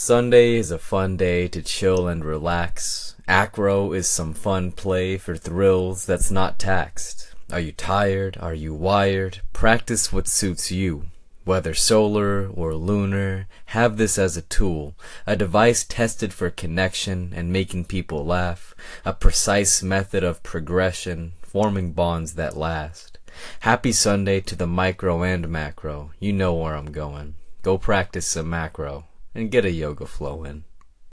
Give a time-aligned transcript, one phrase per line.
[0.00, 3.16] Sunday is a fun day to chill and relax.
[3.26, 7.34] Acro is some fun play for thrills that's not taxed.
[7.50, 8.38] Are you tired?
[8.40, 9.40] Are you wired?
[9.52, 11.06] Practice what suits you.
[11.44, 14.94] Whether solar or lunar, have this as a tool,
[15.26, 21.90] a device tested for connection and making people laugh, a precise method of progression, forming
[21.90, 23.18] bonds that last.
[23.60, 26.12] Happy Sunday to the micro and macro.
[26.20, 27.34] You know where I'm going.
[27.62, 29.04] Go practice some macro
[29.38, 30.64] and get a yoga flow in.